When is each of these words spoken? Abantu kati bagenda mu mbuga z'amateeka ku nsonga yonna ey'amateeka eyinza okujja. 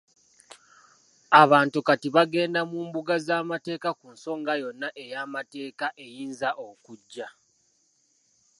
Abantu 1.43 1.77
kati 1.87 2.07
bagenda 2.15 2.59
mu 2.69 2.79
mbuga 2.87 3.15
z'amateeka 3.25 3.89
ku 3.99 4.05
nsonga 4.13 4.53
yonna 4.61 4.87
ey'amateeka 5.03 5.87
eyinza 6.05 6.49
okujja. 6.67 7.27